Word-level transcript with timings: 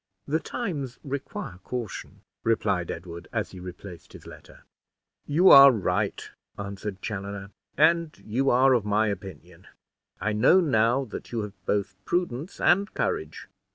"The 0.25 0.39
times 0.39 0.97
require 1.03 1.59
caution," 1.63 2.21
replied 2.43 2.89
Edward, 2.89 3.27
as 3.31 3.51
he 3.51 3.59
replaced 3.59 4.13
his 4.13 4.25
letter. 4.25 4.63
"You 5.27 5.51
are 5.51 5.71
right," 5.71 6.27
answered 6.57 7.03
Chaloner, 7.03 7.51
"and 7.77 8.17
you 8.25 8.49
are 8.49 8.73
of 8.73 8.83
my 8.83 9.09
opinion. 9.09 9.67
I 10.19 10.33
know 10.33 10.59
now 10.59 11.05
that 11.05 11.31
you 11.31 11.41
have 11.43 11.53
both 11.67 11.97
prudence 12.03 12.59
and 12.59 12.91
courage. 12.95 13.47